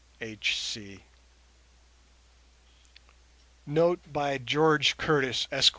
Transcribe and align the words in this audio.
H. 0.19 0.59
C. 0.59 1.03
NOTE 3.67 4.11
BY 4.11 4.39
GEORGE 4.39 4.97
CURTIS, 4.97 5.47
Esq. 5.51 5.69